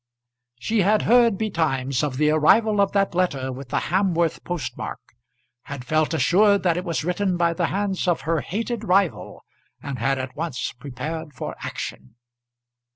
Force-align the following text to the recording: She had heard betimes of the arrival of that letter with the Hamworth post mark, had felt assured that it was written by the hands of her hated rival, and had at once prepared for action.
She 0.59 0.81
had 0.81 1.03
heard 1.03 1.37
betimes 1.37 2.01
of 2.01 2.17
the 2.17 2.31
arrival 2.31 2.81
of 2.81 2.91
that 2.93 3.13
letter 3.13 3.51
with 3.51 3.69
the 3.69 3.77
Hamworth 3.93 4.43
post 4.43 4.75
mark, 4.75 4.99
had 5.65 5.85
felt 5.85 6.15
assured 6.15 6.63
that 6.63 6.75
it 6.75 6.83
was 6.83 7.05
written 7.05 7.37
by 7.37 7.53
the 7.53 7.67
hands 7.67 8.07
of 8.07 8.21
her 8.21 8.41
hated 8.41 8.83
rival, 8.83 9.45
and 9.79 9.99
had 9.99 10.17
at 10.17 10.35
once 10.35 10.71
prepared 10.71 11.33
for 11.35 11.55
action. 11.59 12.15